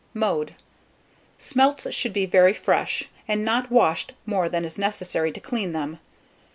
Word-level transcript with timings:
Mode. 0.15 0.55
Smelts 1.37 1.93
should 1.93 2.11
be 2.11 2.25
very 2.25 2.55
fresh, 2.55 3.07
and 3.27 3.45
not 3.45 3.69
washed 3.69 4.13
more 4.25 4.49
than 4.49 4.65
is 4.65 4.79
necessary 4.79 5.31
to 5.31 5.39
clean 5.39 5.73
them. 5.73 5.99